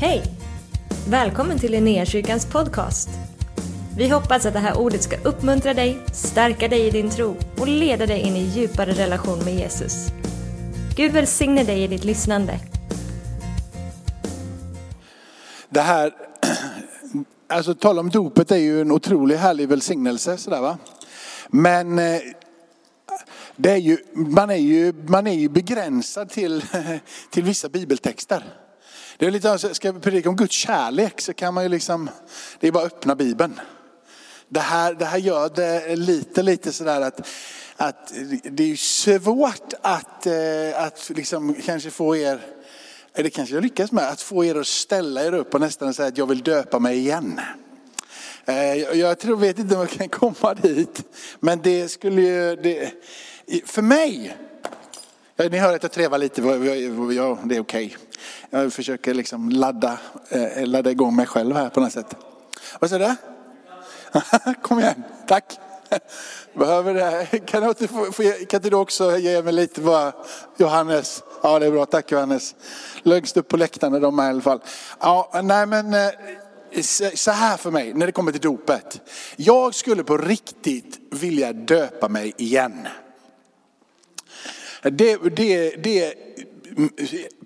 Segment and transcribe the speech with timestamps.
[0.00, 0.22] Hej!
[1.08, 3.08] Välkommen till Linnéakyrkans podcast.
[3.96, 7.68] Vi hoppas att det här ordet ska uppmuntra dig, stärka dig i din tro och
[7.68, 10.08] leda dig in i djupare relation med Jesus.
[10.96, 12.60] Gud välsigne dig i ditt lyssnande.
[15.68, 16.12] Det här,
[17.48, 20.78] alltså tala om dopet är ju en otroligt härlig välsignelse sådär va.
[21.48, 22.20] Men eh,
[23.56, 26.64] det är ju, man, är ju, man är ju begränsad till,
[27.30, 28.44] till vissa bibeltexter.
[29.18, 32.10] Det är lite, ska jag predika om Guds kärlek så kan man ju liksom,
[32.60, 33.60] det är bara att öppna bibeln.
[34.48, 37.28] Det här, det här gör det lite, lite sådär att,
[37.76, 42.40] att det är svårt att, eh, att liksom kanske få er,
[43.14, 46.08] eller kanske jag lyckas med, att få er att ställa er upp och nästan säga
[46.08, 47.40] att jag vill döpa mig igen.
[48.44, 51.02] Eh, jag tror, vet inte om jag kan komma dit,
[51.40, 52.92] men det skulle ju, det,
[53.64, 54.36] för mig,
[55.38, 56.42] Eh, ni hör att jag trevar lite,
[57.16, 57.86] ja, det är okej.
[57.86, 57.90] Okay.
[58.50, 62.16] Jag försöker liksom ladda, eh, ladda igång mig själv här på något sätt.
[62.78, 64.52] Vad säger du?
[64.62, 65.58] Kom igen, tack.
[66.54, 67.26] Behöver det.
[67.46, 68.04] Kan, du, inte få,
[68.48, 70.12] kan inte du också ge mig lite bara,
[70.56, 71.22] Johannes?
[71.42, 72.54] Ja det är bra, tack Johannes.
[73.02, 74.60] Längst upp på läktaren är de här i alla fall.
[75.00, 76.82] Ja, nej men eh,
[77.14, 79.00] så här för mig när det kommer till dopet.
[79.36, 82.88] Jag skulle på riktigt vilja döpa mig igen.
[84.82, 86.14] Det, det, det,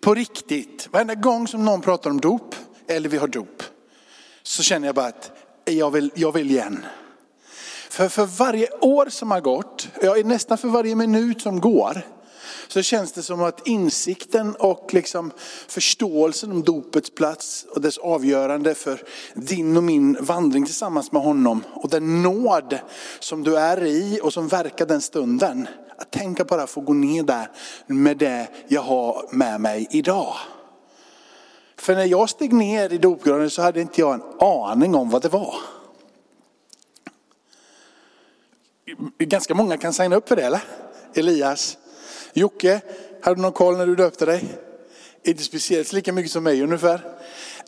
[0.01, 2.55] på riktigt, varenda gång som någon pratar om dop,
[2.87, 3.63] eller vi har dop,
[4.43, 5.31] så känner jag bara att
[5.65, 6.85] jag vill, jag vill igen.
[7.91, 12.03] För, för varje år som har gått, ja, nästan för varje minut som går,
[12.69, 15.31] så känns det som att insikten och liksom
[15.69, 19.03] förståelsen om dopets plats och dess avgörande för
[19.35, 22.79] din och min vandring tillsammans med honom och den nåd
[23.21, 25.69] som du är i och som verkar den stunden.
[25.99, 27.51] Att tänka bara få gå ner där
[27.87, 30.35] med det jag har med mig idag.
[31.77, 35.23] För när jag steg ner i dopgraven så hade inte jag en aning om vad
[35.23, 35.55] det var.
[39.19, 40.61] Ganska många kan signa upp för det eller?
[41.15, 41.79] Elias,
[42.33, 42.81] Jocke,
[43.21, 44.45] hade du någon koll när du döpte dig?
[45.25, 47.01] Inte speciellt lika mycket som mig ungefär.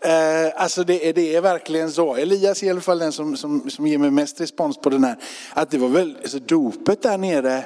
[0.01, 2.17] Eh, alltså det är, det är verkligen så.
[2.17, 5.05] Elias är i alla fall den som, som, som ger mig mest respons på den
[5.05, 5.17] här.
[5.53, 7.65] Att det var väl, alltså dopet där nere,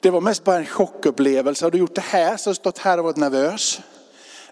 [0.00, 1.64] det var mest bara en chockupplevelse.
[1.64, 3.80] Har du gjort det här så har du stått här och varit nervös.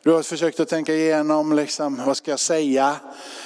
[0.03, 2.97] Du har försökt att tänka igenom, liksom, vad ska jag säga?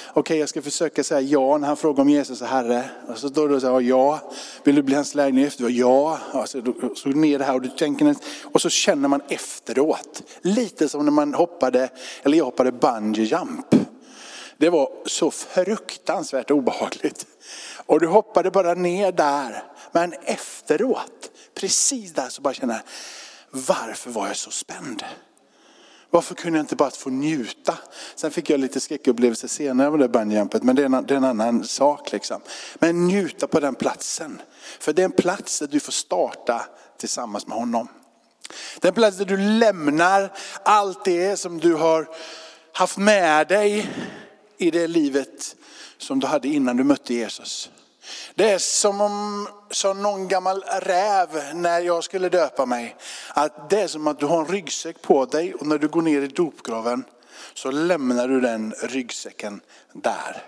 [0.09, 2.89] Okej, okay, jag ska försöka säga ja när han frågar om Jesus är Herre.
[3.07, 4.31] Och så står du och säger ja.
[4.63, 5.53] Vill du bli hans lägenhet?
[5.53, 5.69] efter?
[5.69, 6.19] Ja.
[6.33, 6.61] Och så,
[6.95, 10.23] så ner det här och du tänker och så känner man efteråt.
[10.41, 11.89] Lite som när man hoppade,
[12.23, 13.75] eller jag hoppade bungee jump.
[14.57, 17.27] Det var så fruktansvärt obehagligt.
[17.85, 19.63] Och du hoppade bara ner där.
[19.91, 22.83] Men efteråt, precis där så bara känner jag,
[23.51, 25.03] varför var jag så spänd?
[26.09, 27.77] Varför kunde jag inte bara få njuta?
[28.15, 31.17] Sen fick jag lite skräckupplevelse senare av det bungyjumpet, men det är, en, det är
[31.17, 32.11] en annan sak.
[32.11, 32.41] Liksom.
[32.75, 34.41] Men njuta på den platsen.
[34.79, 36.65] För det är en plats där du får starta
[36.97, 37.87] tillsammans med honom.
[38.79, 40.31] Det är en plats där du lämnar
[40.63, 42.07] allt det som du har
[42.71, 43.89] haft med dig
[44.57, 45.55] i det livet
[45.97, 47.69] som du hade innan du mötte Jesus.
[48.35, 52.95] Det är som om, som någon gammal räv när jag skulle döpa mig.
[53.29, 56.01] Att det är som att du har en ryggsäck på dig och när du går
[56.01, 57.03] ner i dopgraven
[57.53, 59.61] så lämnar du den ryggsäcken
[59.93, 60.43] där.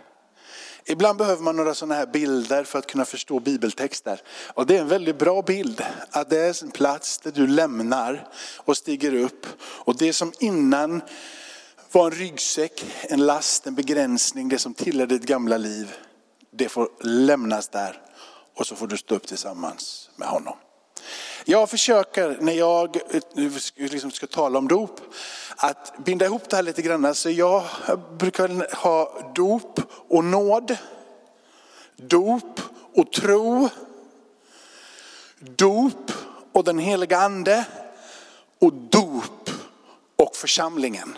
[0.89, 4.21] Ibland behöver man några sådana här bilder för att kunna förstå bibeltexter.
[4.53, 5.85] Och det är en väldigt bra bild.
[6.11, 9.45] Att det är en plats där du lämnar och stiger upp.
[9.61, 11.01] Och det som innan
[11.91, 15.95] var en ryggsäck, en last, en begränsning, det som tillhör ditt gamla liv
[16.57, 18.01] det får lämnas där
[18.55, 20.55] och så får du stå upp tillsammans med honom.
[21.45, 23.21] Jag försöker när jag eh,
[23.75, 24.99] liksom ska tala om dop
[25.55, 27.15] att binda ihop det här lite grann.
[27.15, 27.63] Så jag
[28.17, 30.77] brukar ha dop och nåd,
[31.95, 32.61] dop
[32.95, 33.69] och tro,
[35.39, 36.11] dop
[36.51, 37.65] och den heliga ande
[38.59, 39.49] och dop
[40.15, 41.17] och församlingen.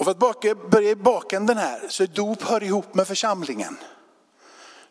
[0.00, 3.76] Och för att börja i bakänden här så dop hör ihop med församlingen.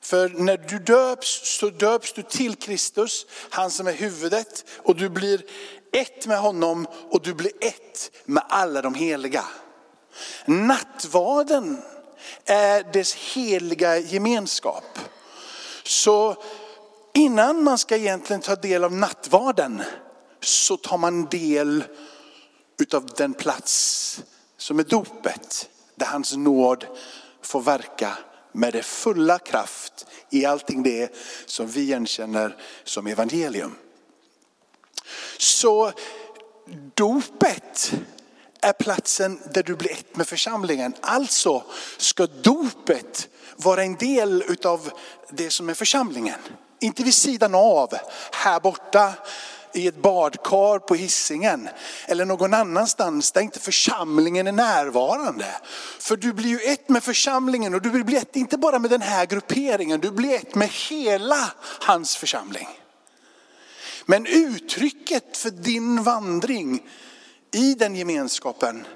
[0.02, 4.66] För när du döps så döps du till Kristus, han som är huvudet.
[4.78, 5.42] Och du blir
[5.92, 9.44] ett med honom och du blir ett med alla de heliga.
[10.46, 11.82] Nattvarden
[12.46, 15.00] är dess heliga gemenskap.
[15.84, 16.44] Så
[17.14, 19.82] innan man ska egentligen ta del av nattvarden
[20.42, 21.84] så tar man del
[22.80, 24.24] utav den plats
[24.70, 26.86] som är dopet, där hans nåd
[27.42, 28.18] får verka
[28.52, 33.76] med det fulla kraft i allting det som vi igenkänner som evangelium.
[35.38, 35.92] Så
[36.96, 37.94] dopet
[38.62, 40.94] är platsen där du blir ett med församlingen.
[41.02, 41.64] Alltså
[41.98, 44.92] ska dopet vara en del utav
[45.30, 46.40] det som är församlingen.
[46.80, 47.94] Inte vid sidan av,
[48.32, 49.14] här borta
[49.74, 51.70] i ett badkar på hissingen
[52.08, 55.46] eller någon annanstans där inte församlingen är närvarande.
[56.00, 59.02] För du blir ju ett med församlingen och du blir ett inte bara med den
[59.02, 61.52] här grupperingen, du blir ett med hela
[61.82, 62.68] hans församling.
[64.06, 66.84] Men uttrycket för din vandring
[67.52, 68.88] i den gemenskapen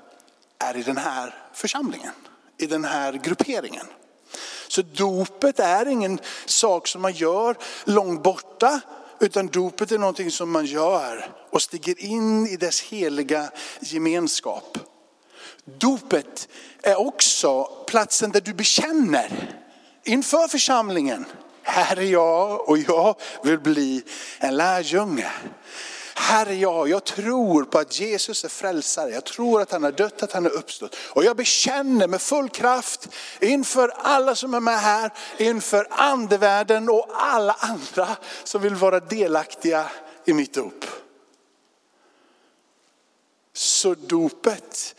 [0.59, 2.13] är i den här församlingen,
[2.57, 3.85] i den här grupperingen.
[4.67, 8.81] Så dopet är ingen sak som man gör långt borta,
[9.23, 14.77] utan dopet är någonting som man gör och stiger in i dess heliga gemenskap.
[15.65, 16.47] Dopet
[16.81, 19.55] är också platsen där du bekänner
[20.03, 21.25] inför församlingen.
[21.63, 24.03] Här är jag och jag vill bli
[24.39, 25.31] en lärjunge.
[26.15, 29.09] Herre, jag, jag tror på att Jesus är frälsare.
[29.09, 30.95] Jag tror att han har dött, att han har uppstått.
[31.09, 37.07] Och jag bekänner med full kraft inför alla som är med här, inför andevärlden och
[37.09, 38.07] alla andra
[38.43, 39.91] som vill vara delaktiga
[40.25, 40.85] i mitt dop.
[43.53, 44.95] Så dopet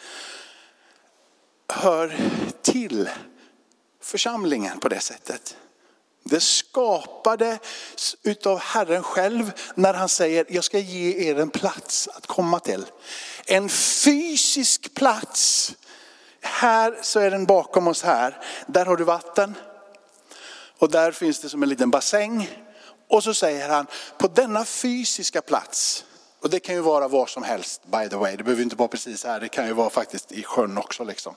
[1.69, 2.17] hör
[2.63, 3.11] till
[4.01, 5.57] församlingen på det sättet.
[6.25, 7.59] Det skapade
[8.23, 12.87] utav Herren själv när han säger, jag ska ge er en plats att komma till.
[13.47, 15.73] En fysisk plats.
[16.41, 18.45] Här så är den bakom oss här.
[18.67, 19.55] Där har du vatten.
[20.79, 22.51] Och där finns det som en liten bassäng.
[23.09, 23.87] Och så säger han,
[24.19, 26.05] på denna fysiska plats,
[26.45, 28.89] och det kan ju vara var som helst by the way, det behöver inte vara
[28.89, 31.05] precis här, det kan ju vara faktiskt i sjön också.
[31.05, 31.35] Liksom.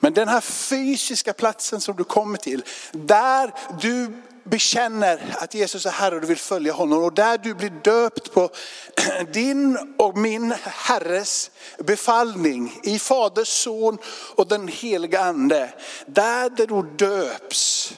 [0.00, 5.90] Men den här fysiska platsen som du kommer till, där du bekänner att Jesus är
[5.90, 8.50] Herre och du vill följa honom och där du blir döpt på
[9.32, 13.98] din och min Herres befallning i Faders son
[14.36, 15.72] och den heliga ande.
[16.06, 17.94] Där du döps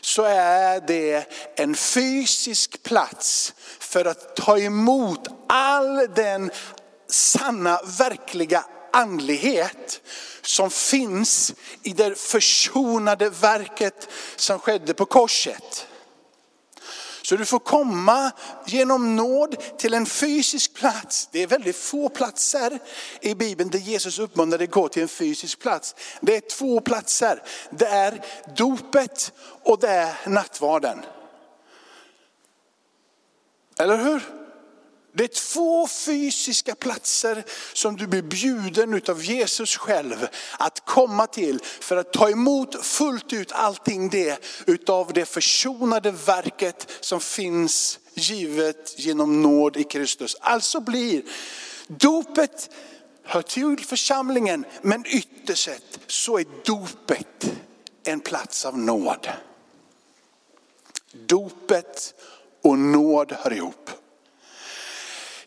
[0.00, 1.26] så är det
[1.56, 3.54] en fysisk plats
[3.96, 6.50] för att ta emot all den
[7.08, 10.00] sanna, verkliga andlighet
[10.42, 15.86] som finns i det försonade verket som skedde på korset.
[17.22, 18.32] Så du får komma
[18.66, 21.28] genom nåd till en fysisk plats.
[21.32, 22.78] Det är väldigt få platser
[23.20, 25.94] i Bibeln där Jesus uppmanar dig att gå till en fysisk plats.
[26.20, 27.42] Det är två platser.
[27.70, 28.24] Det är
[28.56, 29.32] dopet
[29.62, 30.98] och det är nattvarden.
[33.78, 34.22] Eller hur?
[35.16, 40.28] Det är två fysiska platser som du blir bjuden av Jesus själv
[40.58, 46.90] att komma till för att ta emot fullt ut allting det utav det försonade verket
[47.00, 50.36] som finns givet genom nåd i Kristus.
[50.40, 51.22] Alltså blir
[51.86, 52.70] dopet
[53.24, 57.52] hör till församlingen men ytterst sett så är dopet
[58.04, 59.28] en plats av nåd.
[61.12, 62.14] Dopet
[62.66, 63.90] och nåd hör ihop.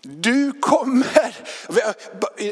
[0.02, 1.36] Du kommer,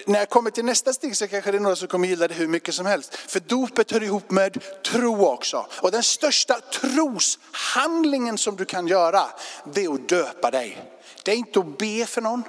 [0.10, 2.34] när jag kommer till nästa steg så kanske det är några som kommer gilla det
[2.34, 3.16] hur mycket som helst.
[3.16, 5.68] För dopet hör ihop med tro också.
[5.82, 9.26] Och den största troshandlingen som du kan göra,
[9.74, 10.92] det är att döpa dig.
[11.24, 12.44] Det är inte att be för någon.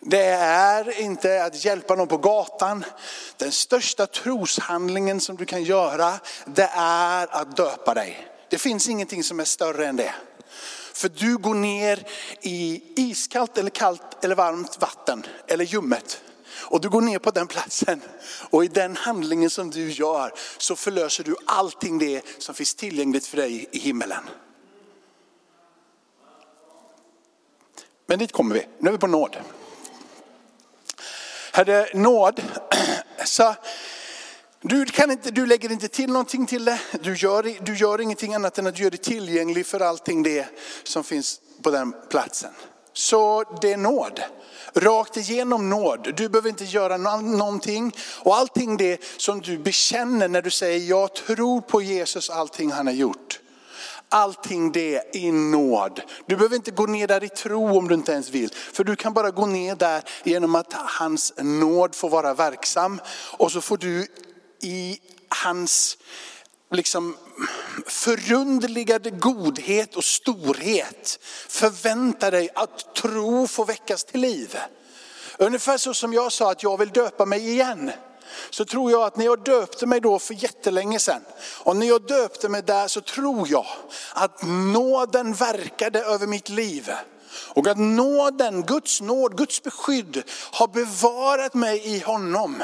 [0.00, 2.84] Det är inte att hjälpa någon på gatan.
[3.36, 8.28] Den största troshandlingen som du kan göra, det är att döpa dig.
[8.50, 10.14] Det finns ingenting som är större än det.
[10.98, 12.06] För du går ner
[12.40, 16.22] i iskallt eller kallt eller varmt vatten eller ljummet.
[16.50, 18.02] Och du går ner på den platsen
[18.50, 23.26] och i den handlingen som du gör så förlöser du allting det som finns tillgängligt
[23.26, 24.22] för dig i himmelen.
[28.06, 29.36] Men dit kommer vi, nu är vi på nåd.
[31.52, 32.42] Herre, nåd,
[33.24, 33.54] så
[34.60, 36.80] du, kan inte, du lägger inte till någonting till det.
[37.02, 40.46] Du gör, du gör ingenting annat än att du gör det tillgängligt för allting det
[40.82, 42.50] som finns på den platsen.
[42.92, 44.20] Så det är nåd.
[44.74, 46.14] Rakt igenom nåd.
[46.16, 47.92] Du behöver inte göra någonting.
[48.20, 52.86] Och allting det som du bekänner när du säger jag tror på Jesus, allting han
[52.86, 53.40] har gjort.
[54.08, 56.00] Allting det i nåd.
[56.26, 58.54] Du behöver inte gå ner där i tro om du inte ens vill.
[58.72, 63.00] För du kan bara gå ner där genom att hans nåd får vara verksam.
[63.38, 64.06] Och så får du
[64.60, 65.96] i hans
[66.70, 67.16] liksom
[67.86, 74.58] förundligade godhet och storhet förvänta dig att tro får väckas till liv.
[75.38, 77.90] Ungefär så som jag sa att jag vill döpa mig igen.
[78.50, 82.06] Så tror jag att när jag döpte mig då för jättelänge sedan och när jag
[82.06, 83.66] döpte mig där så tror jag
[84.14, 86.90] att nåden verkade över mitt liv.
[87.30, 90.22] Och att nåden, Guds nåd, Guds beskydd
[90.52, 92.62] har bevarat mig i honom.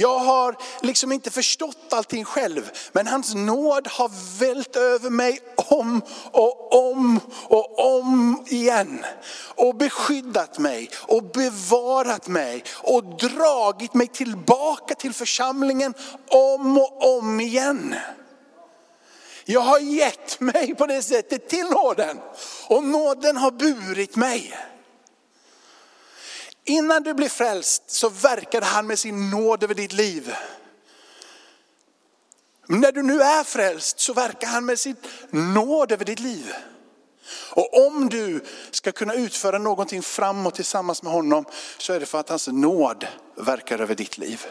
[0.00, 6.02] Jag har liksom inte förstått allting själv, men hans nåd har vält över mig om
[6.32, 9.04] och om och om igen.
[9.54, 15.94] Och beskyddat mig och bevarat mig och dragit mig tillbaka till församlingen
[16.28, 17.94] om och om igen.
[19.44, 22.18] Jag har gett mig på det sättet till nåden
[22.68, 24.54] och nåden har burit mig.
[26.64, 30.34] Innan du blir frälst så verkade han med sin nåd över ditt liv.
[32.66, 34.96] Men när du nu är frälst så verkar han med sin
[35.30, 36.54] nåd över ditt liv.
[37.50, 41.44] Och om du ska kunna utföra någonting framåt tillsammans med honom
[41.78, 44.46] så är det för att hans nåd verkar över ditt liv.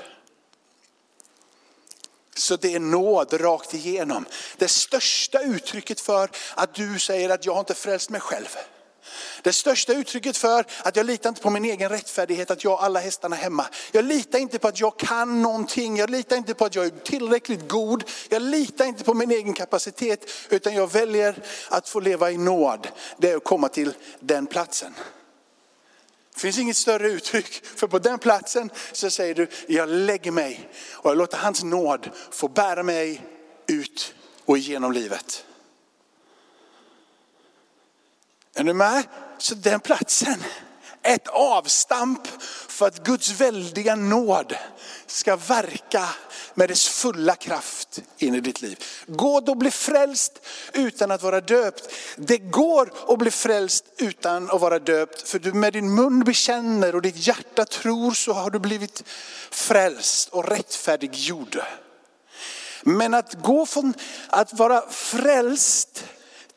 [2.38, 4.26] Så det är nåd rakt igenom.
[4.58, 8.58] Det största uttrycket för att du säger att jag har inte frälst mig själv.
[9.42, 12.86] Det största uttrycket för att jag litar inte på min egen rättfärdighet, att jag har
[12.86, 13.66] alla hästarna hemma.
[13.92, 16.90] Jag litar inte på att jag kan någonting, jag litar inte på att jag är
[16.90, 18.04] tillräckligt god.
[18.30, 22.88] Jag litar inte på min egen kapacitet, utan jag väljer att få leva i nåd.
[23.18, 24.94] Det är att komma till den platsen.
[26.34, 30.70] Det finns inget större uttryck, för på den platsen så säger du, jag lägger mig
[30.92, 33.22] och jag låter hans nåd få bära mig
[33.68, 34.14] ut
[34.46, 35.46] och igenom livet.
[38.60, 39.04] Är ni med?
[39.38, 40.44] Så den platsen,
[41.04, 42.28] ett avstamp
[42.68, 44.56] för att Guds väldiga nåd
[45.08, 46.10] ska verka
[46.54, 48.84] med dess fulla kraft in i ditt liv.
[49.08, 51.94] Gå då bli frälst utan att vara döpt.
[52.16, 55.30] Det går att bli frälst utan att vara döpt.
[55.30, 59.04] För du med din mun bekänner och ditt hjärta tror så har du blivit
[59.52, 61.62] frälst och rättfärdiggjord.
[62.84, 63.94] Men att gå från
[64.28, 66.04] att vara frälst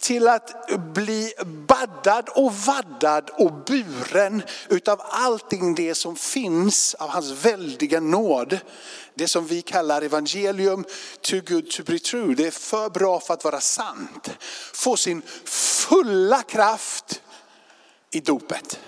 [0.02, 1.32] till att bli
[1.68, 8.58] baddad och vaddad och buren utav allting det som finns av hans väldiga nåd.
[9.14, 10.84] Det som vi kallar evangelium,
[11.20, 12.34] too good to be true.
[12.34, 14.30] Det är för bra för att vara sant.
[14.74, 17.22] Få sin fulla kraft
[18.10, 18.78] i dopet.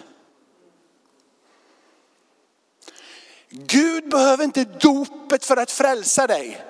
[3.51, 6.65] Gud behöver inte dopet för att frälsa dig.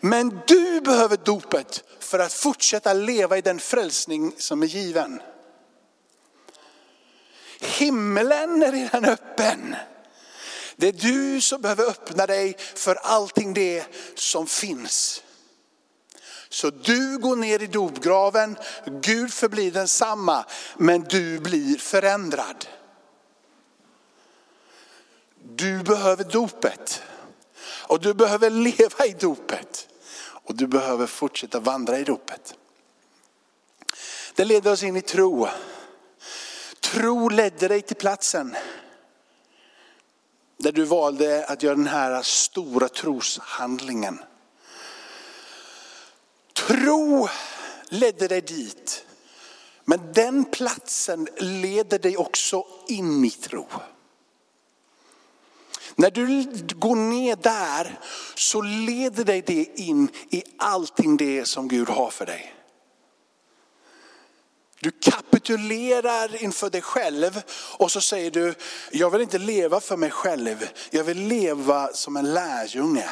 [0.00, 5.22] Men du behöver dopet för att fortsätta leva i den frälsning som är given.
[7.60, 9.76] Himlen är redan öppen.
[10.76, 15.22] Det är du som behöver öppna dig för allting det som finns.
[16.48, 20.44] Så du går ner i dopgraven, Gud förblir densamma,
[20.76, 22.66] men du blir förändrad.
[25.42, 27.02] Du behöver dopet.
[27.62, 29.88] Och du behöver leva i dopet.
[30.50, 32.54] Och du behöver fortsätta vandra i ropet.
[34.34, 35.48] Det leder oss in i tro.
[36.80, 38.56] Tro ledde dig till platsen
[40.56, 44.18] där du valde att göra den här stora troshandlingen.
[46.52, 47.28] Tro
[47.88, 49.04] ledde dig dit.
[49.84, 53.68] Men den platsen leder dig också in i tro.
[55.96, 56.44] När du
[56.74, 57.98] går ner där
[58.34, 62.54] så leder dig det in i allting det som Gud har för dig.
[64.82, 67.42] Du kapitulerar inför dig själv
[67.78, 68.54] och så säger du,
[68.90, 73.10] jag vill inte leva för mig själv, jag vill leva som en lärjunge.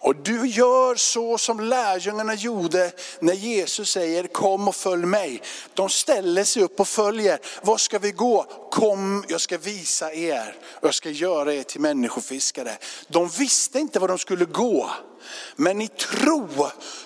[0.00, 5.42] Och du gör så som lärjungarna gjorde när Jesus säger kom och följ mig.
[5.74, 7.38] De ställer sig upp och följer.
[7.62, 8.46] Var ska vi gå?
[8.70, 12.78] Kom, jag ska visa er jag ska göra er till människofiskare.
[13.08, 14.90] De visste inte var de skulle gå.
[15.56, 16.48] Men i tro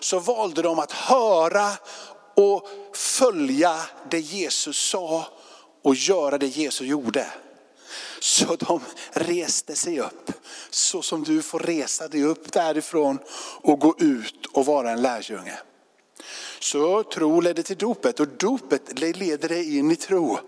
[0.01, 1.69] så valde de att höra
[2.37, 3.77] och följa
[4.11, 5.27] det Jesus sa
[5.85, 7.27] och göra det Jesus gjorde.
[8.23, 8.81] Så de
[9.13, 10.33] reste sig upp.
[10.71, 13.19] Så som du får resa dig upp därifrån
[13.63, 15.59] och gå ut och vara en lärjunge.
[16.61, 20.39] Så tro ledde till dopet och dopet leder dig in i tro.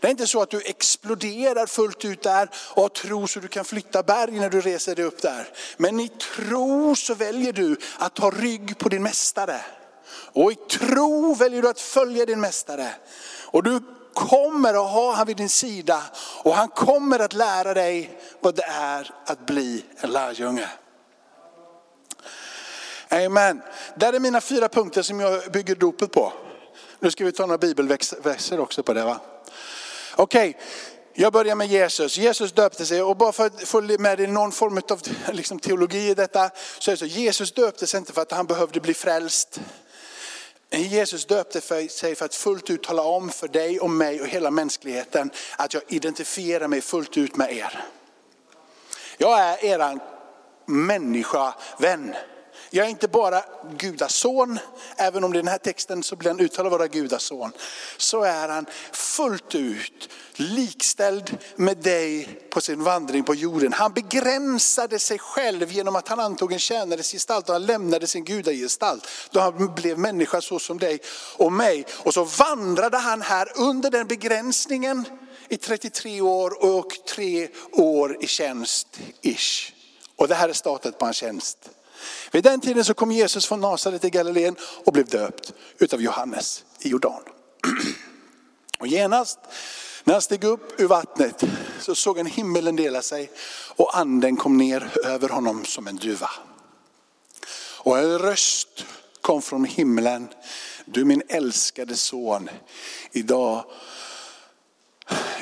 [0.00, 3.48] Det är inte så att du exploderar fullt ut där och har tro så du
[3.48, 5.48] kan flytta berg när du reser dig upp där.
[5.76, 9.60] Men i tro så väljer du att ta rygg på din mästare.
[10.12, 12.94] Och i tro väljer du att följa din mästare.
[13.44, 13.80] Och du
[14.14, 16.02] kommer att ha han vid din sida
[16.42, 20.68] och han kommer att lära dig vad det är att bli en lärjunge.
[23.08, 23.62] Amen.
[23.96, 26.32] Där är mina fyra punkter som jag bygger dopet på.
[27.00, 29.20] Nu ska vi ta några bibelverser också på det va.
[30.16, 30.62] Okej, okay.
[31.14, 32.18] jag börjar med Jesus.
[32.18, 35.00] Jesus döpte sig och bara för att få med i någon form av
[35.32, 37.06] liksom, teologi i detta så är det så.
[37.06, 39.60] Jesus döpte sig inte för att han behövde bli frälst.
[40.80, 44.26] Jesus döpte för sig för att fullt ut tala om för dig och mig och
[44.26, 47.84] hela mänskligheten att jag identifierar mig fullt ut med er.
[49.18, 50.00] Jag är eran
[50.66, 52.14] människa, vän.
[52.74, 53.44] Jag är inte bara
[53.78, 54.58] gudason,
[54.96, 57.52] även om i den här texten så blir han uttalad vara gudason.
[57.96, 63.72] Så är han fullt ut likställd med dig på sin vandring på jorden.
[63.72, 68.24] Han begränsade sig själv genom att han antog en tjänares gestalt och han lämnade sin
[68.24, 69.08] gudagestalt.
[69.30, 71.00] Då han blev människa så som dig
[71.36, 71.84] och mig.
[71.92, 75.04] Och så vandrade han här under den begränsningen
[75.48, 79.00] i 33 år och tre år i tjänst.
[79.22, 79.72] Ish.
[80.16, 81.58] Och det här är startet på hans tjänst.
[82.32, 86.64] Vid den tiden så kom Jesus från Nasaret i Galileen och blev döpt utav Johannes
[86.80, 87.22] i Jordan.
[88.78, 89.38] Och genast
[90.04, 91.44] när han steg upp ur vattnet
[91.80, 93.30] så såg han himmelen dela sig
[93.76, 96.30] och anden kom ner över honom som en duva.
[97.78, 98.84] Och en röst
[99.20, 100.28] kom från himlen.
[100.84, 102.50] Du min älskade son,
[103.12, 103.64] idag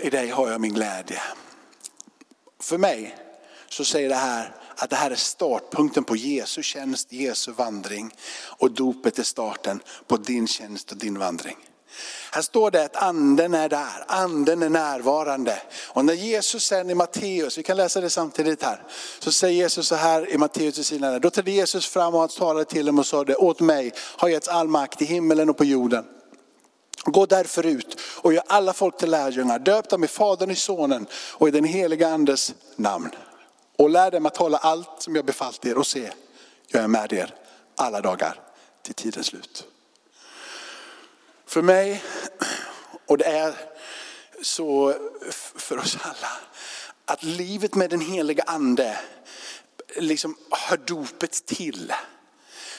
[0.03, 1.23] i dig har jag min glädje.
[2.61, 3.17] För mig
[3.69, 8.15] så säger det här att det här är startpunkten på Jesu tjänst, Jesu vandring.
[8.43, 11.57] Och dopet är starten på din tjänst och din vandring.
[12.33, 15.63] Här står det att anden är där, anden är närvarande.
[15.89, 18.83] Och när Jesus sen i Matteus, vi kan läsa det samtidigt här,
[19.19, 22.29] så säger Jesus så här i Matteus till sina Då trädde Jesus fram och han
[22.29, 25.57] talade till dem och sa det, åt mig har getts all makt i himmelen och
[25.57, 26.05] på jorden.
[27.05, 31.07] Gå därför ut och gör alla folk till lärjungar, döp dem i Fadern, i Sonen
[31.13, 33.11] och i den heliga Andes namn.
[33.81, 36.11] Och lär dem att hålla allt som jag befallt er och se,
[36.67, 37.35] jag är med er
[37.77, 38.41] alla dagar
[38.83, 39.65] till tidens slut.
[41.47, 42.03] För mig,
[43.07, 43.55] och det är
[44.43, 44.95] så
[45.57, 46.33] för oss alla,
[47.05, 48.99] att livet med den heliga ande
[49.97, 51.93] liksom hör dopet till.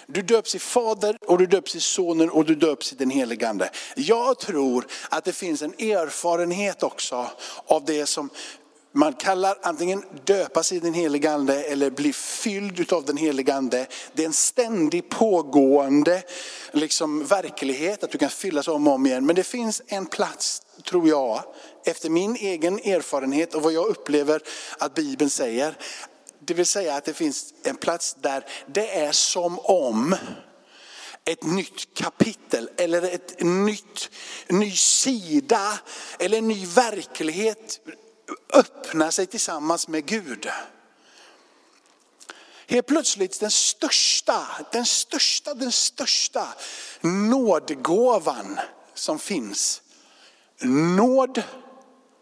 [0.08, 3.50] Du döps i Fader och du döps i Sonen och du döps i den helige
[3.50, 3.70] Ande.
[3.96, 7.27] Jag tror att det finns en erfarenhet också
[7.65, 8.29] av det som
[8.93, 13.88] man kallar antingen döpas i den helige ande eller bli fylld av den helige ande.
[14.13, 16.23] Det är en ständig pågående
[16.71, 19.25] liksom, verklighet att du kan fyllas om och om igen.
[19.25, 21.43] Men det finns en plats, tror jag,
[21.86, 24.41] efter min egen erfarenhet och vad jag upplever
[24.77, 25.77] att Bibeln säger.
[26.45, 30.15] Det vill säga att det finns en plats där det är som om
[31.25, 34.10] ett nytt kapitel eller ett nytt,
[34.47, 35.80] ny sida
[36.19, 37.80] eller en ny verklighet
[38.54, 40.50] öppna sig tillsammans med Gud.
[42.67, 46.48] Helt plötsligt den största, den största, den största
[47.02, 48.60] nådgåvan
[48.94, 49.82] som finns.
[50.62, 51.44] Nåd,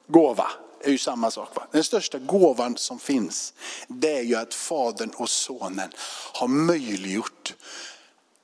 [0.08, 1.56] gåva är ju samma sak.
[1.56, 1.68] Va?
[1.72, 3.54] Den största gåvan som finns
[3.88, 5.90] det är ju att Fadern och Sonen
[6.34, 7.54] har möjliggjort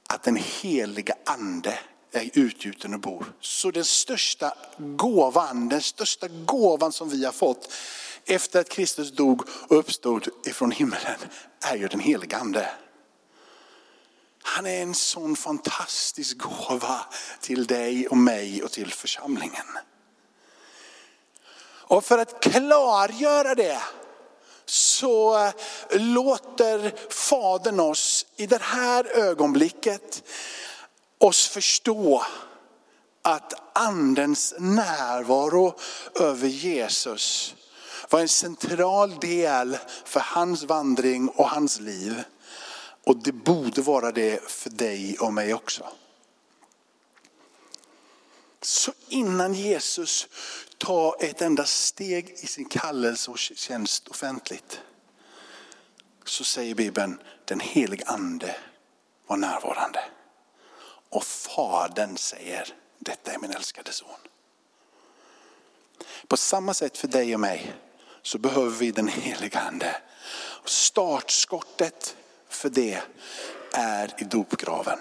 [0.08, 1.80] att den heliga ande
[2.19, 3.34] är utgjuten och bor.
[3.41, 7.73] Så den största gåvan, den största gåvan som vi har fått
[8.25, 11.17] efter att Kristus dog och uppstod ifrån himlen
[11.62, 12.69] är ju den helige ande.
[14.43, 17.06] Han är en sån fantastisk gåva
[17.41, 19.65] till dig och mig och till församlingen.
[21.88, 23.82] Och för att klargöra det
[24.65, 25.51] så
[25.91, 30.23] låter Fadern oss i det här ögonblicket
[31.17, 32.25] oss förstå
[33.21, 35.80] att andens närvaro
[36.19, 37.56] över Jesus
[38.10, 42.23] var en central del för hans vandring och hans liv.
[43.04, 45.88] Och det borde vara det för dig och mig också.
[48.62, 50.28] Så innan Jesus
[50.78, 54.80] tar ett enda steg i sin kallelse och tjänst offentligt
[56.25, 58.56] så säger Bibeln den helige ande
[59.28, 59.99] var närvarande.
[61.09, 64.09] Och fadern säger, detta är min älskade son.
[66.27, 67.73] På samma sätt för dig och mig
[68.21, 69.95] så behöver vi den heliga ande.
[70.65, 72.15] Startskottet
[72.49, 73.01] för det
[73.73, 74.99] är i dopgraven.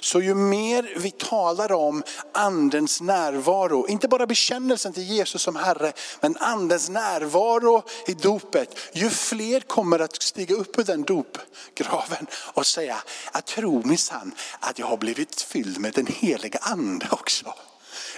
[0.00, 2.02] Så ju mer vi talar om
[2.34, 8.78] andens närvaro, inte bara bekännelsen till Jesus som Herre, men andens närvaro i dopet.
[8.92, 12.96] Ju fler kommer att stiga upp ur den dopgraven och säga,
[13.32, 17.54] jag tror minsann att jag har blivit fylld med den heliga ande också.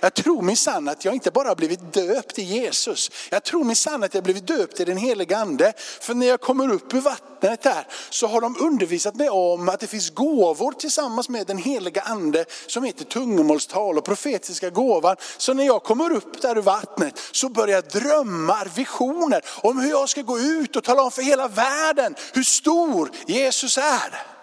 [0.00, 3.10] Jag tror minsann att jag inte bara har blivit döpt i Jesus.
[3.30, 5.72] Jag tror minsann att jag har blivit döpt i den heliga ande.
[5.76, 9.80] För när jag kommer upp ur vattnet där så har de undervisat mig om att
[9.80, 15.16] det finns gåvor tillsammans med den heliga ande som heter tungomålstal och profetiska gåvan.
[15.38, 20.08] Så när jag kommer upp där ur vattnet så börjar drömmar, visioner om hur jag
[20.08, 24.39] ska gå ut och tala om för hela världen hur stor Jesus är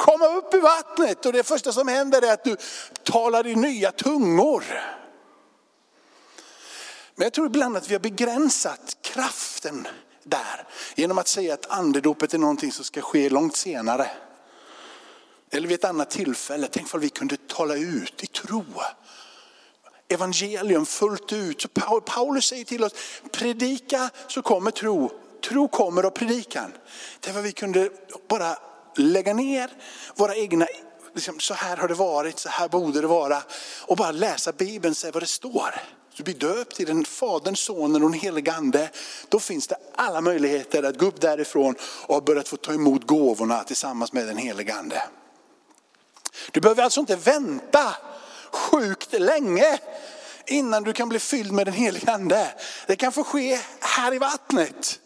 [0.00, 2.56] komma upp i vattnet och det första som händer är att du
[3.02, 4.64] talar i nya tungor.
[7.14, 9.88] Men jag tror ibland att vi har begränsat kraften
[10.22, 14.10] där genom att säga att andedopet är någonting som ska ske långt senare.
[15.50, 16.68] Eller vid ett annat tillfälle.
[16.70, 18.64] Tänk om vi kunde tala ut i tro.
[20.08, 21.60] Evangelium fullt ut.
[21.62, 21.68] Så
[22.00, 22.92] Paulus säger till oss,
[23.32, 25.10] predika så kommer tro.
[25.48, 26.72] Tro kommer av predikan.
[27.20, 27.90] Tänk om vi kunde
[28.28, 28.56] bara
[28.96, 29.70] lägga ner
[30.14, 30.66] våra egna,
[31.14, 33.42] liksom, så här har det varit, så här borde det vara.
[33.86, 35.74] Och bara läsa Bibeln, se vad det står.
[36.16, 38.90] Du blir döpt i den Fadern, Sonen och den helige Ande.
[39.28, 41.74] Då finns det alla möjligheter att gå upp därifrån
[42.06, 45.02] och börja få ta emot gåvorna tillsammans med den helige Ande.
[46.52, 47.96] Du behöver alltså inte vänta
[48.52, 49.78] sjukt länge
[50.46, 52.54] innan du kan bli fylld med den helige Ande.
[52.86, 55.00] Det kan få ske här i vattnet.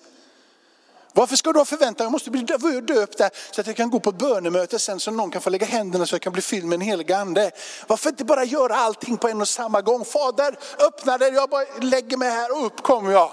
[1.17, 2.05] Varför ska du ha förväntan?
[2.05, 5.31] Jag måste bli döpt där så att jag kan gå på bönemöte sen så någon
[5.31, 7.51] kan få lägga händerna så jag kan bli fylld med den helige ande.
[7.87, 10.05] Varför inte bara göra allting på en och samma gång?
[10.05, 13.31] Fader, öppna dig, jag bara lägger mig här och upp kommer jag.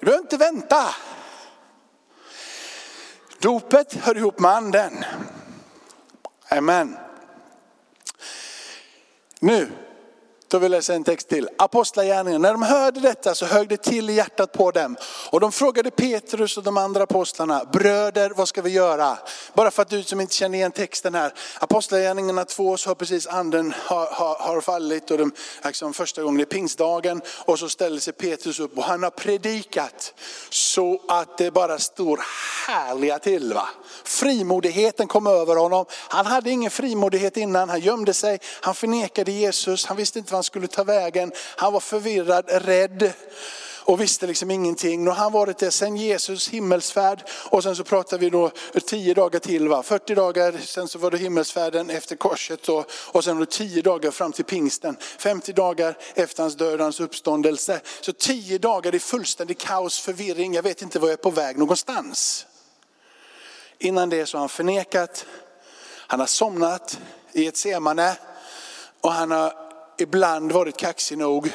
[0.00, 0.94] Du behöver inte vänta.
[3.38, 5.04] Dopet hör ihop med anden.
[6.48, 6.96] Amen.
[9.40, 9.85] Nu
[10.48, 11.48] då vill jag läsa en text till.
[11.58, 12.48] Apostlagärningarna.
[12.48, 14.96] När de hörde detta så högg det till i hjärtat på dem.
[15.30, 19.18] Och de frågade Petrus och de andra apostlarna, bröder vad ska vi göra?
[19.54, 21.32] Bara för att du som inte känner igen texten här.
[21.60, 25.32] Apostlagärningarna 2 så har precis anden har, har, har fallit och de,
[25.64, 27.22] liksom första gången är pingstdagen.
[27.44, 30.14] Och så ställer sig Petrus upp och han har predikat
[30.50, 32.20] så att det bara står
[32.66, 33.52] härliga till.
[33.54, 33.68] Va?
[34.04, 35.84] Frimodigheten kom över honom.
[36.08, 40.44] Han hade ingen frimodighet innan, han gömde sig, han förnekade Jesus, han visste inte han
[40.46, 41.32] skulle ta vägen.
[41.56, 43.12] Han var förvirrad, rädd
[43.86, 45.08] och visste liksom ingenting.
[45.08, 48.50] Och har han varit det sen Jesus himmelsfärd och sen så pratar vi då
[48.86, 49.82] tio dagar till, va?
[49.82, 54.10] 40 dagar, sen så var det himmelsfärden efter korset då, och sen då tio dagar
[54.10, 54.96] fram till pingsten.
[55.18, 57.80] 50 dagar efter hans död hans uppståndelse.
[58.00, 61.58] Så tio dagar i fullständig kaos, förvirring, jag vet inte var jag är på väg
[61.58, 62.46] någonstans.
[63.78, 65.26] Innan det så har han förnekat,
[66.06, 67.00] han har somnat
[67.32, 68.16] i ett semane
[69.00, 69.65] och han har
[69.98, 71.52] ibland varit kaxig nog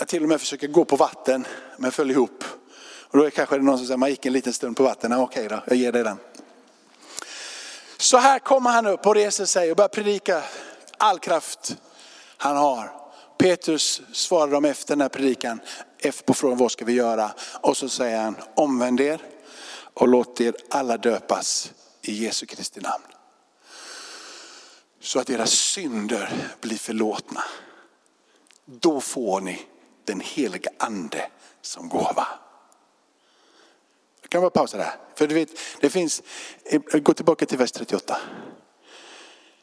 [0.00, 2.44] att till och med försöka gå på vatten men föll ihop.
[3.14, 5.10] Och då är kanske det någon som säger, man gick en liten stund på vatten,
[5.10, 6.16] ja, okej då, jag ger dig den.
[7.96, 10.42] Så här kommer han upp och reser sig och börjar predika
[10.98, 11.76] all kraft
[12.36, 12.92] han har.
[13.38, 15.60] Petrus svarar dem efter den här predikan,
[15.98, 17.30] efter på frågan vad ska vi göra?
[17.60, 19.20] Och så säger han, omvänd er
[19.94, 23.13] och låt er alla döpas i Jesu Kristi namn
[25.04, 27.44] så att era synder blir förlåtna.
[28.64, 29.62] Då får ni
[30.04, 31.30] den heliga ande
[31.62, 32.26] som gåva.
[34.22, 34.94] Jag kan bara pausa där.
[35.14, 35.48] För du vet,
[35.80, 36.22] det finns,
[37.02, 38.16] gå tillbaka till vers 38.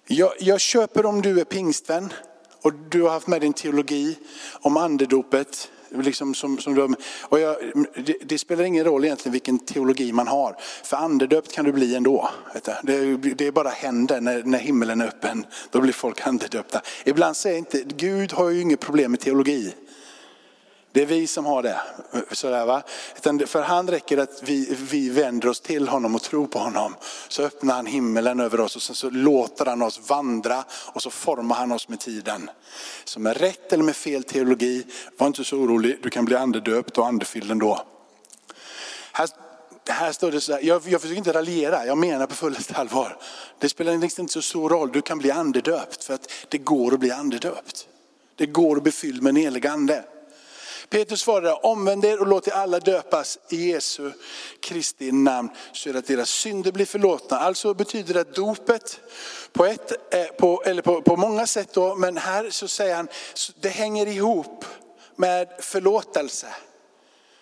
[0.07, 2.13] Jag, jag köper om du är pingstvän
[2.61, 4.17] och du har haft med din teologi
[4.51, 7.55] om andedopet Liksom som, som de, och jag,
[8.05, 10.55] det, det, spelar ingen roll egentligen vilken teologi man har.
[10.83, 12.29] För andedöpt kan du bli ändå.
[12.83, 15.45] Det, det är bara händer när, när himlen är öppen.
[15.69, 16.81] Då blir folk andedöpta.
[17.05, 19.73] Ibland säger inte, Gud har ju inget problem med teologi.
[20.93, 21.81] Det är vi som har det.
[22.31, 22.83] Sådär, va?
[23.45, 26.95] För han räcker att vi, vi vänder oss till honom och tror på honom.
[27.27, 31.09] Så öppnar han himmelen över oss och sen så låter han oss vandra och så
[31.09, 32.49] formar han oss med tiden.
[33.03, 34.85] Så med rätt eller med fel teologi,
[35.17, 37.85] var inte så orolig, du kan bli andedöpt och andefylld ändå.
[39.11, 39.29] Här,
[39.89, 43.17] här står det så här, jag, jag försöker inte raljera, jag menar på fullaste allvar.
[43.59, 46.93] Det spelar liksom inte så stor roll, du kan bli andedöpt för att det går
[46.93, 47.87] att bli andedöpt.
[48.35, 50.03] Det går att bli fylld med en helig ande.
[50.91, 54.11] Petrus svarade, omvänd er och låt er alla döpas i Jesu
[54.59, 57.37] Kristi namn så att deras synder blir förlåtna.
[57.39, 58.99] Alltså betyder det att dopet
[59.53, 63.07] på, ett, eh, på, eller på, på många sätt då, men här så säger han,
[63.59, 64.65] det hänger ihop
[65.15, 66.47] med förlåtelse.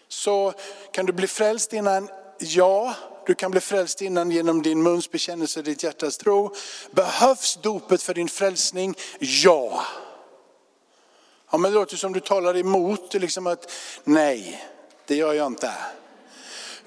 [0.08, 0.54] Så
[0.92, 2.10] kan du bli frälst innan?
[2.40, 2.94] Ja,
[3.26, 6.56] du kan bli frälst innan genom din muns bekännelse, ditt hjärtas tro.
[6.92, 8.96] Behövs dopet för din frälsning?
[9.20, 9.86] Ja.
[11.52, 13.72] Ja, men det låter som du talar emot, liksom att
[14.04, 14.66] nej,
[15.06, 15.74] det gör jag inte.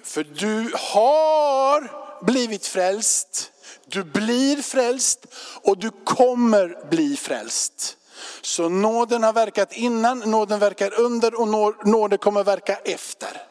[0.02, 1.90] För du har
[2.24, 3.50] blivit frälst,
[3.86, 5.26] du blir frälst
[5.62, 7.96] och du kommer bli frälst.
[8.40, 11.48] Så nåden har verkat innan, nåden verkar under och
[11.86, 13.42] nåden kommer verka efter.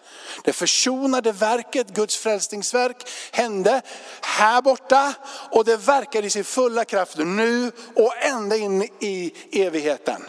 [0.43, 3.81] Det försonade verket, Guds frälsningsverk, hände
[4.21, 5.13] här borta
[5.51, 10.21] och det verkar i sin fulla kraft nu och ända in i evigheten.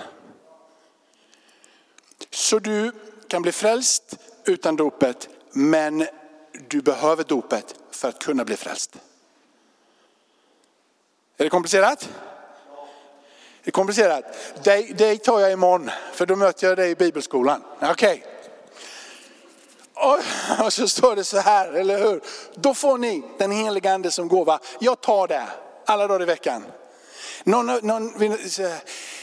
[2.30, 2.92] Så du
[3.28, 6.06] kan bli frälst utan dopet, men
[6.68, 8.96] du behöver dopet för att kunna bli frälst.
[11.36, 12.08] Är det komplicerat?
[13.64, 14.24] Det är komplicerat.
[14.64, 17.62] Dig, dig tar jag imorgon, för då möter jag dig i bibelskolan.
[17.80, 17.92] Okej.
[17.92, 18.22] Okay.
[19.94, 20.18] Och,
[20.64, 22.20] och så står det så här, eller hur?
[22.54, 24.58] Då får ni den helige ande som gåva.
[24.78, 25.46] Jag tar det
[25.86, 26.64] alla dagar i veckan.
[27.44, 28.12] Någon, någon,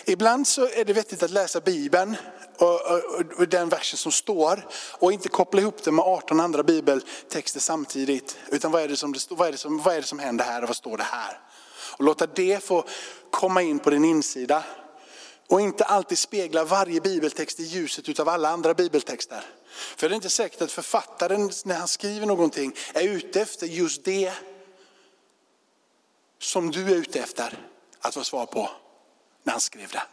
[0.05, 2.15] ibland så är det vettigt att läsa Bibeln
[2.57, 6.63] och, och, och, den versen som står och inte koppla ihop det med 18 andra
[6.63, 8.37] bibeltexter samtidigt.
[8.51, 10.61] Utan vad är det som, vad är det som, vad är det som händer här
[10.61, 11.39] och vad står det här?
[11.97, 12.85] Och låta det få
[13.31, 14.63] komma in på din insida.
[15.47, 19.45] Och inte alltid spegla varje bibeltext i ljuset av alla andra bibeltexter.
[19.97, 24.05] För det är inte säkert att författaren när han skriver någonting är ute efter just
[24.05, 24.33] det
[26.39, 27.68] som du är ute efter
[28.01, 28.69] att få svar på
[29.43, 30.03] när han skrev det.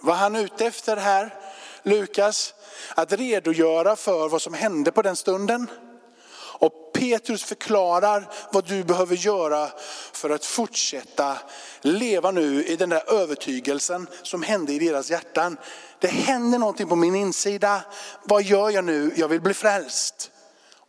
[0.00, 1.34] Vad han ute efter här,
[1.82, 2.54] Lukas,
[2.94, 5.70] att redogöra för vad som hände på den stunden.
[6.58, 9.70] Och Petrus förklarar vad du behöver göra
[10.12, 11.38] för att fortsätta
[11.80, 15.56] leva nu i den där övertygelsen som hände i deras hjärtan.
[15.98, 17.82] Det händer någonting på min insida.
[18.22, 19.12] Vad gör jag nu?
[19.16, 20.30] Jag vill bli frälst.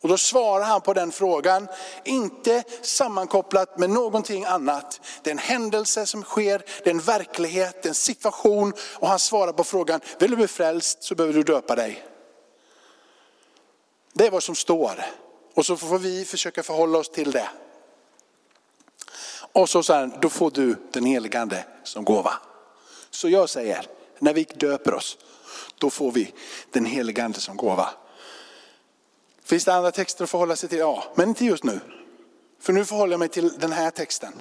[0.01, 1.67] Och då svarar han på den frågan,
[2.03, 5.01] inte sammankopplat med någonting annat.
[5.21, 8.73] Det är en händelse som sker, det är en verklighet, det är en situation.
[8.93, 12.03] Och han svarar på frågan, vill du bli frälst så behöver du döpa dig.
[14.13, 15.05] Det är vad som står.
[15.53, 17.49] Och så får vi försöka förhålla oss till det.
[19.51, 22.33] Och så säger då får du den helige ande som gåva.
[23.09, 23.87] Så jag säger,
[24.19, 25.17] när vi döper oss,
[25.77, 26.33] då får vi
[26.71, 27.89] den helige ande som gåva.
[29.47, 30.77] Finns det andra texter att förhålla sig till?
[30.77, 31.79] Ja, men inte just nu.
[32.61, 34.33] För nu förhåller jag mig till den här texten.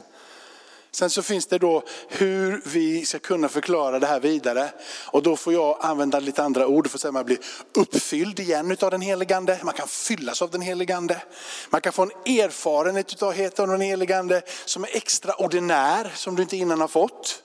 [0.90, 4.71] Sen så finns det då hur vi ska kunna förklara det här vidare.
[5.07, 7.38] Och då får jag använda lite andra ord för att man blir
[7.75, 9.61] uppfylld igen av den heligande.
[9.62, 11.23] Man kan fyllas av den heligande.
[11.71, 16.81] Man kan få en erfarenhet av den heligande som är extraordinär, som du inte innan
[16.81, 17.42] har fått.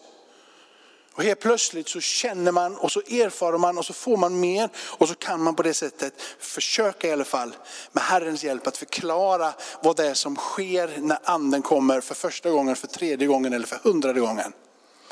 [1.13, 4.69] Och helt plötsligt så känner man och så erfar man och så får man mer
[4.77, 7.55] och så kan man på det sättet försöka i alla fall
[7.91, 12.49] med Herrens hjälp att förklara vad det är som sker när anden kommer för första
[12.49, 14.53] gången, för tredje gången eller för hundrade gången.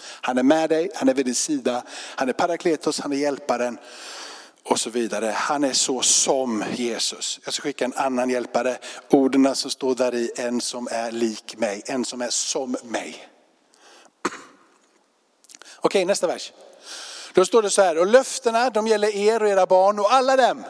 [0.02, 1.84] Han är med dig, han är vid din sida,
[2.16, 3.78] han är parakletos, han är hjälparen
[4.64, 5.34] och så vidare.
[5.36, 7.40] Han är så som Jesus.
[7.46, 8.78] Jag ska skicka en annan hjälpare.
[9.10, 13.30] Orden som står där i, en som är lik mig, en som är som mig.
[15.82, 16.54] Okej, nästa vers.
[17.34, 20.36] Då står det så här, och löftena de gäller er och era barn och alla
[20.36, 20.64] dem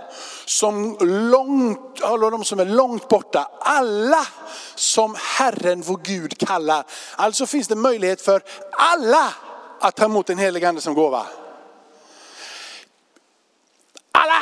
[0.45, 0.97] som,
[1.31, 3.51] långt, alla de som är långt borta.
[3.59, 4.27] Alla
[4.75, 6.85] som Herren vår Gud kallar.
[7.15, 8.41] Alltså finns det möjlighet för
[8.71, 9.33] alla
[9.79, 11.25] att ta emot den helige ande som gåva.
[14.11, 14.41] Alla!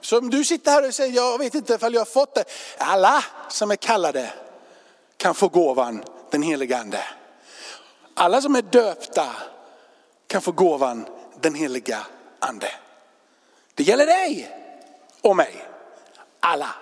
[0.00, 2.44] Så om du sitter här och säger, jag vet inte ifall jag har fått det.
[2.78, 4.32] Alla som är kallade
[5.16, 7.04] kan få gåvan, den helige ande.
[8.20, 9.36] Alla som är döpta
[10.26, 11.06] kan få gåvan
[11.40, 12.06] den heliga
[12.38, 12.70] ande.
[13.74, 14.50] Det gäller dig
[15.20, 15.68] och mig.
[16.40, 16.74] Alla.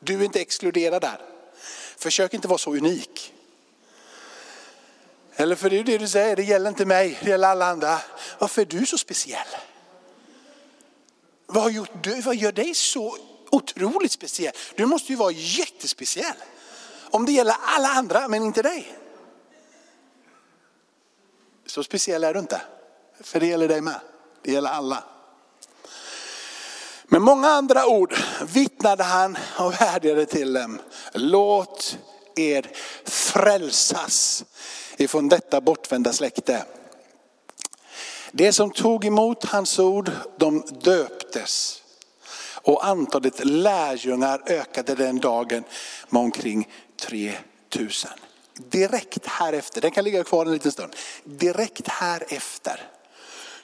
[0.00, 1.20] Du är inte exkluderad där.
[1.96, 3.34] Försök inte vara så unik.
[5.36, 7.66] Eller för det är ju det du säger, det gäller inte mig, det gäller alla
[7.66, 7.98] andra.
[8.38, 9.48] Varför är du så speciell?
[11.46, 13.16] Vad, har gjort du, vad gör dig så
[13.50, 14.52] otroligt speciell?
[14.76, 16.36] Du måste ju vara jättespeciell.
[17.10, 18.98] Om det gäller alla andra men inte dig.
[21.68, 22.60] Så speciell är du inte.
[23.20, 24.00] För det gäller dig med.
[24.42, 25.04] Det gäller alla.
[27.04, 28.14] Med många andra ord
[28.46, 30.80] vittnade han och vädjade till dem.
[31.12, 31.98] Låt
[32.36, 32.70] er
[33.04, 34.44] frälsas
[34.96, 36.64] ifrån detta bortvända släkte.
[38.32, 41.82] Det som tog emot hans ord, de döptes.
[42.62, 45.64] Och antalet lärjungar ökade den dagen
[46.08, 48.10] med omkring 3000
[48.58, 50.96] direkt härefter, den kan ligga kvar en liten stund.
[51.24, 52.90] Direkt härefter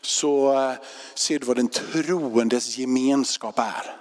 [0.01, 0.75] så eh,
[1.15, 3.97] ser du vad den troendes gemenskap är.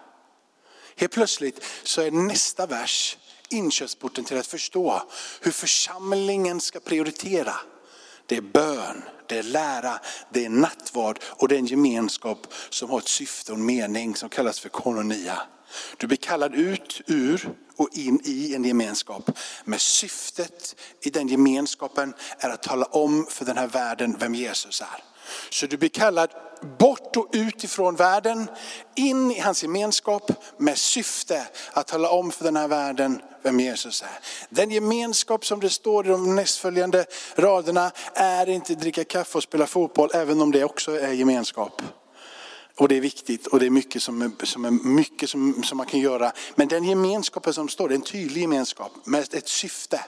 [0.96, 3.18] Helt plötsligt så är nästa vers
[3.50, 5.02] inkörsporten till att förstå
[5.42, 7.54] hur församlingen ska prioritera.
[8.26, 12.90] Det är bön, det är lära, det är nattvard och det är en gemenskap som
[12.90, 15.42] har ett syfte och en mening som kallas för kolonia.
[15.98, 19.32] Du blir kallad ut ur och in i en gemenskap.
[19.64, 24.82] Men syftet i den gemenskapen är att tala om för den här världen vem Jesus
[24.82, 25.04] är.
[25.50, 26.30] Så du blir kallad
[26.80, 28.50] bort och ut ifrån världen,
[28.96, 34.02] in i hans gemenskap med syfte att tala om för den här världen vem Jesus
[34.02, 34.20] är.
[34.50, 37.06] Den gemenskap som det står i de nästföljande
[37.36, 41.82] raderna är inte dricka kaffe och spela fotboll, även om det också är gemenskap.
[42.76, 45.88] Och det är viktigt och det är mycket som, som, är mycket som, som man
[45.88, 46.32] kan göra.
[46.56, 50.00] Men den gemenskapen som står, det är en tydlig gemenskap med ett syfte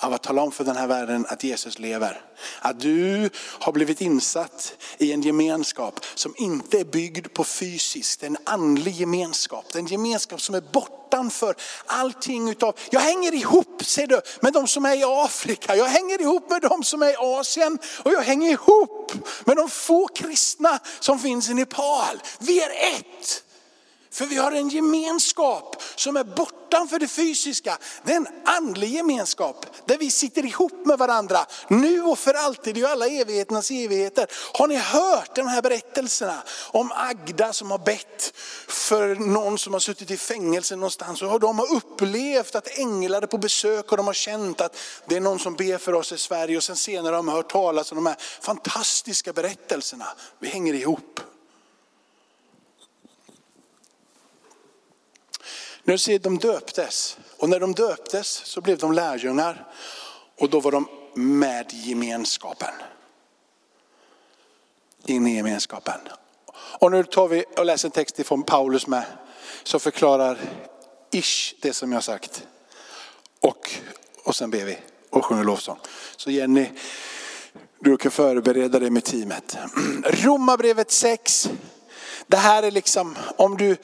[0.00, 2.20] av att tala om för den här världen att Jesus lever.
[2.60, 8.36] Att du har blivit insatt i en gemenskap som inte är byggd på fysiskt, en
[8.44, 9.74] andlig gemenskap.
[9.74, 11.54] En gemenskap som är bortanför
[11.86, 16.20] allting utav, jag hänger ihop ser du, med de som är i Afrika, jag hänger
[16.20, 19.12] ihop med de som är i Asien och jag hänger ihop
[19.44, 22.22] med de få kristna som finns i Nepal.
[22.38, 23.44] Vi är ett.
[24.12, 27.78] För vi har en gemenskap som är bortanför det fysiska.
[28.04, 32.78] Det är en andlig gemenskap där vi sitter ihop med varandra nu och för alltid
[32.78, 34.26] i alla evigheternas evigheter.
[34.58, 38.32] Har ni hört de här berättelserna om Agda som har bett
[38.68, 41.22] för någon som har suttit i fängelse någonstans.
[41.22, 45.16] Och de har upplevt att änglar är på besök och de har känt att det
[45.16, 46.56] är någon som ber för oss i Sverige.
[46.56, 50.06] Och sen senare har de hört talas om de här fantastiska berättelserna.
[50.38, 51.20] Vi hänger ihop.
[55.90, 59.68] Nu ser de döptes och när de döptes så blev de lärjungar
[60.38, 62.74] och då var de med gemenskapen.
[65.04, 66.00] In i gemenskapen.
[66.52, 69.04] Och nu tar vi och läser en text ifrån Paulus med
[69.62, 70.38] som förklarar
[71.10, 72.46] ish det som jag sagt.
[73.40, 73.70] Och,
[74.24, 74.78] och sen ber vi
[75.10, 75.78] och sjunger lovsång.
[76.16, 76.66] Så Jenny,
[77.78, 79.56] du kan förbereda dig med teamet.
[80.04, 81.50] Romarbrevet 6
[82.30, 83.76] det här är liksom, om du,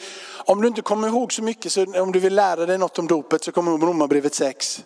[0.45, 3.07] om du inte kommer ihåg så mycket, så om du vill lära dig något om
[3.07, 4.85] dopet så kommer du ihåg Romarbrevet 6.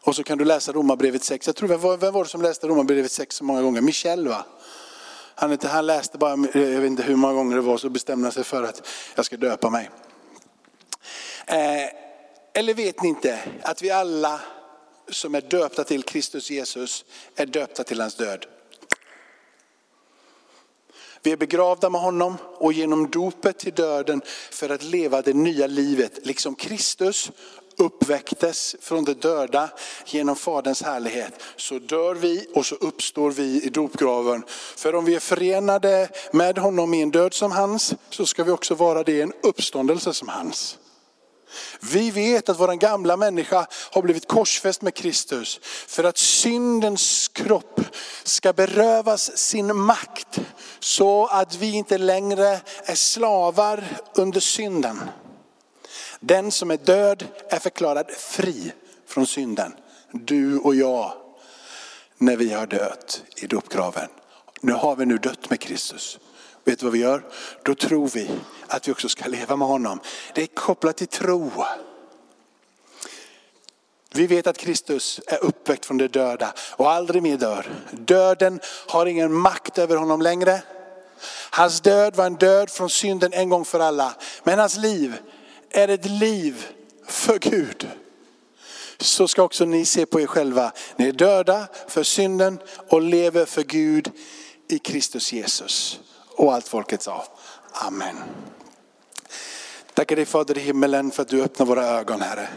[0.00, 1.46] Och så kan du läsa Romarbrevet 6.
[1.46, 3.80] Jag tror, vem var, vem var det som läste Romarbrevet 6 så många gånger?
[3.80, 4.44] Michel va?
[5.34, 8.24] Han, inte, han läste bara, jag vet inte hur många gånger det var, så bestämde
[8.26, 9.90] han sig för att jag ska döpa mig.
[11.46, 11.90] Eh,
[12.54, 14.40] eller vet ni inte att vi alla
[15.10, 17.04] som är döpta till Kristus Jesus
[17.36, 18.46] är döpta till hans död.
[21.22, 25.66] Vi är begravda med honom och genom dopet till döden för att leva det nya
[25.66, 26.18] livet.
[26.22, 27.30] Liksom Kristus
[27.78, 29.70] uppväcktes från de döda
[30.06, 34.44] genom Faderns härlighet så dör vi och så uppstår vi i dopgraven.
[34.76, 38.50] För om vi är förenade med honom i en död som hans så ska vi
[38.50, 40.78] också vara det i en uppståndelse som hans.
[41.80, 47.80] Vi vet att vår gamla människa har blivit korsfäst med Kristus för att syndens kropp
[48.24, 50.38] ska berövas sin makt
[50.80, 55.00] så att vi inte längre är slavar under synden.
[56.20, 58.72] Den som är död är förklarad fri
[59.06, 59.74] från synden.
[60.12, 61.12] Du och jag
[62.18, 64.08] när vi har dött i dopgraven.
[64.60, 66.18] Nu har vi nu dött med Kristus.
[66.66, 67.24] Vet du vad vi gör?
[67.62, 68.30] Då tror vi
[68.66, 70.00] att vi också ska leva med honom.
[70.34, 71.52] Det är kopplat till tro.
[74.12, 77.66] Vi vet att Kristus är uppväckt från de döda och aldrig mer dör.
[77.90, 80.62] Döden har ingen makt över honom längre.
[81.50, 84.14] Hans död var en död från synden en gång för alla.
[84.44, 85.16] Men hans liv
[85.70, 86.66] är ett liv
[87.06, 87.88] för Gud.
[88.98, 90.72] Så ska också ni se på er själva.
[90.96, 94.12] Ni är döda för synden och lever för Gud
[94.68, 96.00] i Kristus Jesus.
[96.36, 97.24] Och allt folket sa
[97.72, 98.16] Amen.
[99.94, 102.48] Tackar dig Fader i himmelen för att du öppnar våra ögon Herre.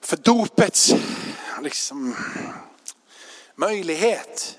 [0.00, 0.94] För dopets
[1.62, 2.16] liksom,
[3.54, 4.58] möjlighet.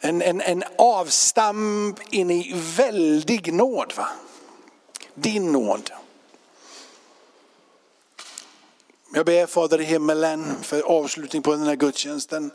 [0.00, 3.92] En, en, en avstamp in i väldig nåd.
[3.96, 4.08] Va?
[5.14, 5.90] Din nåd.
[9.16, 12.50] Jag ber Fader i himmelen för avslutning på den här gudstjänsten.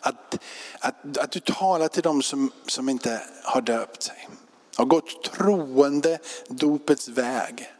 [0.00, 0.38] Att,
[0.78, 4.28] att, att du talar till dem som, som inte har döpt sig.
[4.76, 7.72] Har gått troende dopets väg.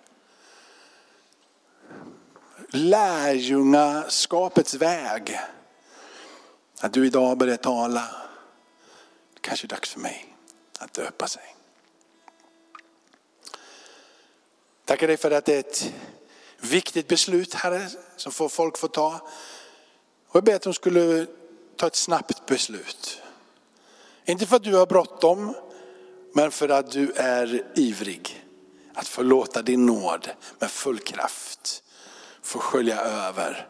[2.68, 5.40] Lärjungaskapets väg.
[6.80, 8.08] Att du idag börjar tala.
[9.34, 10.34] Det kanske är dags för mig
[10.78, 11.56] att döpa sig.
[14.84, 15.92] Tackar dig för att det är ett
[16.60, 19.20] viktigt beslut Herre som folk får ta.
[20.28, 21.26] Och jag ber att de skulle
[21.76, 23.22] ta ett snabbt beslut.
[24.24, 25.54] Inte för att du har bråttom,
[26.32, 28.44] men för att du är ivrig.
[28.94, 31.82] Att få låta din nåd med full kraft
[32.42, 33.68] få skölja över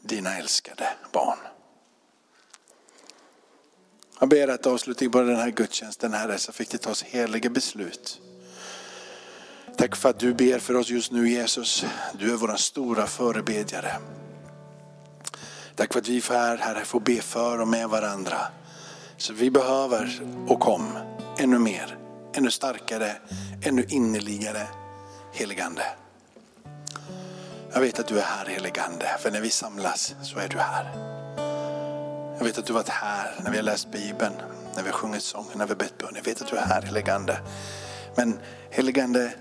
[0.00, 1.38] dina älskade barn.
[4.20, 8.20] Jag ber att avslutningen på den här gudstjänsten Herre så fick det tas heliga beslut.
[9.76, 11.84] Tack för att du ber för oss just nu Jesus.
[12.18, 13.92] Du är vår stora förebedjare.
[15.74, 18.38] Tack för att vi får här, Herre, får be för och med varandra.
[19.16, 20.98] Så vi behöver och kom
[21.38, 21.98] ännu mer,
[22.34, 23.12] ännu starkare,
[23.62, 24.66] ännu innerligare
[25.32, 25.82] heligande.
[27.72, 30.90] Jag vet att du är här heligande, för när vi samlas så är du här.
[32.38, 34.34] Jag vet att du varit här när vi har läst Bibeln,
[34.76, 36.12] när vi har sjungit sånger, när vi har bett bön.
[36.14, 37.38] Jag vet att du är här heligande.
[38.16, 38.38] Men
[38.70, 39.32] heligande,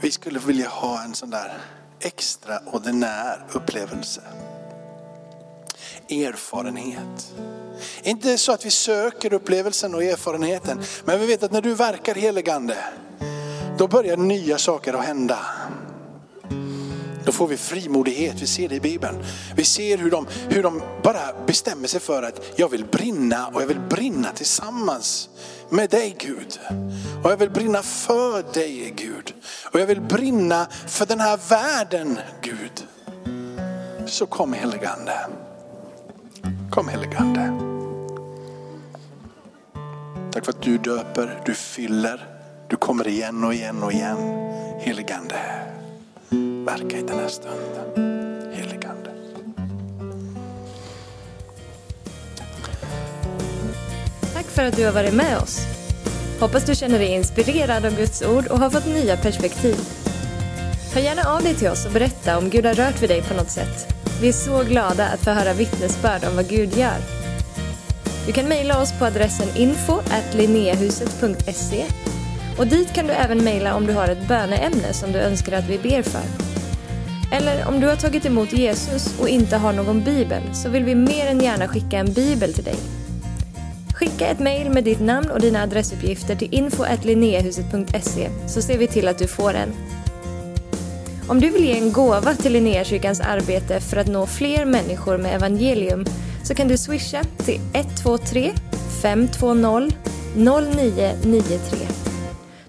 [0.00, 1.58] vi skulle vilja ha en sån där
[2.00, 4.20] extraordinär upplevelse.
[6.08, 7.34] erfarenhet.
[8.02, 12.14] Inte så att vi söker upplevelsen och erfarenheten, men vi vet att när du verkar
[12.14, 12.76] heligande,
[13.78, 15.38] då börjar nya saker att hända.
[17.24, 19.24] Då får vi frimodighet, vi ser det i Bibeln.
[19.56, 23.62] Vi ser hur de, hur de bara bestämmer sig för att jag vill brinna och
[23.62, 25.28] jag vill brinna tillsammans
[25.70, 26.60] med dig Gud.
[27.24, 29.34] Och jag vill brinna för dig Gud.
[29.72, 32.86] Och jag vill brinna för den här världen Gud.
[34.06, 35.12] Så kom heligande.
[36.70, 37.74] Kom heligande.
[40.32, 42.28] Tack för att du döper, du fyller,
[42.68, 44.18] du kommer igen och igen och igen.
[44.80, 45.36] Heligande.
[46.66, 48.52] Verka i den här stunden.
[48.52, 49.10] Heligande.
[54.34, 55.60] Tack för att du har varit med oss.
[56.40, 59.76] Hoppas du känner dig inspirerad av Guds ord och har fått nya perspektiv.
[60.94, 63.34] Hör gärna av dig till oss och berätta om Gud har rört vid dig på
[63.34, 63.94] något sätt.
[64.20, 66.98] Vi är så glada att få höra vittnesbörd om vad Gud gör.
[68.26, 70.00] Du kan mejla oss på adressen info
[72.58, 75.68] och dit kan du även mejla om du har ett böneämne som du önskar att
[75.68, 76.53] vi ber för.
[77.34, 80.94] Eller om du har tagit emot Jesus och inte har någon bibel så vill vi
[80.94, 82.76] mer än gärna skicka en bibel till dig.
[83.94, 86.84] Skicka ett mejl med ditt namn och dina adressuppgifter till info
[88.46, 89.72] så ser vi till att du får en.
[91.28, 95.34] Om du vill ge en gåva till Linnéakyrkans arbete för att nå fler människor med
[95.34, 96.04] evangelium
[96.44, 98.52] så kan du swisha till 123
[99.02, 99.90] 520
[100.36, 101.78] 0993.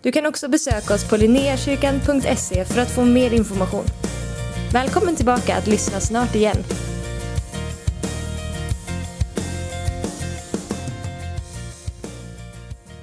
[0.02, 3.86] Du kan också besöka oss på linneakyrkan.se för att få mer information.
[4.76, 6.58] Välkommen tillbaka att lyssna snart igen.